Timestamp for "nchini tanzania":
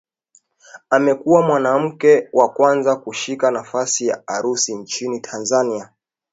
4.69-5.89